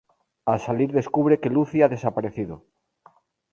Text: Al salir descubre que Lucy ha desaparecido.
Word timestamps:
Al 0.53 0.59
salir 0.59 0.87
descubre 0.93 1.39
que 1.39 1.51
Lucy 1.51 1.83
ha 1.83 1.87
desaparecido. 1.87 2.65